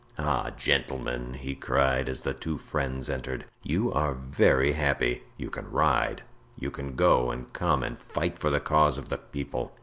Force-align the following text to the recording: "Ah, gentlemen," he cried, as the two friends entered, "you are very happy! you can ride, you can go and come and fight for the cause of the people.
"Ah, 0.17 0.49
gentlemen," 0.57 1.35
he 1.35 1.53
cried, 1.53 2.09
as 2.09 2.23
the 2.23 2.33
two 2.33 2.57
friends 2.57 3.07
entered, 3.07 3.45
"you 3.61 3.93
are 3.93 4.15
very 4.15 4.71
happy! 4.73 5.21
you 5.37 5.51
can 5.51 5.69
ride, 5.71 6.23
you 6.57 6.71
can 6.71 6.95
go 6.95 7.29
and 7.29 7.53
come 7.53 7.83
and 7.83 7.99
fight 7.99 8.39
for 8.39 8.49
the 8.49 8.59
cause 8.59 8.97
of 8.97 9.09
the 9.09 9.19
people. 9.19 9.75